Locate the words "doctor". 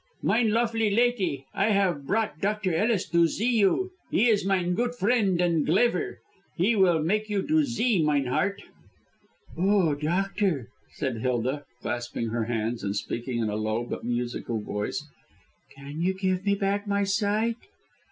9.93-10.69